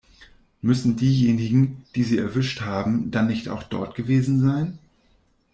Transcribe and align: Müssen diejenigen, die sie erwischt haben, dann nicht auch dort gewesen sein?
Müssen 0.63 0.95
diejenigen, 0.95 1.85
die 1.93 2.01
sie 2.01 2.17
erwischt 2.17 2.61
haben, 2.61 3.11
dann 3.11 3.27
nicht 3.27 3.49
auch 3.49 3.61
dort 3.61 3.93
gewesen 3.93 4.39
sein? 4.39 4.79